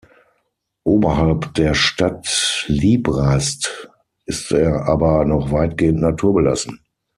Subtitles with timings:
[0.83, 3.91] Oberhalb der Stadt Librazhd
[4.25, 6.83] ist er aber noch weitgehend naturbelassen.